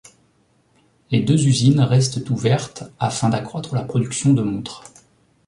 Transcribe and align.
Les 1.11 1.19
deux 1.21 1.45
usines 1.45 1.79
restent 1.79 2.27
ouvertes 2.31 2.85
afin 2.97 3.29
d'accroître 3.29 3.75
la 3.75 3.83
production 3.83 4.33
de 4.33 4.41
montres. 4.41 4.83